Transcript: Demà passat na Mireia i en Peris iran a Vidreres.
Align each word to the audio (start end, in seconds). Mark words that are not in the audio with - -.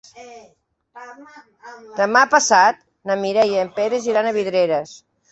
Demà 1.99 2.23
passat 2.31 2.79
na 3.11 3.17
Mireia 3.25 3.51
i 3.59 3.61
en 3.65 3.69
Peris 3.75 4.07
iran 4.15 4.31
a 4.31 4.33
Vidreres. 4.39 4.95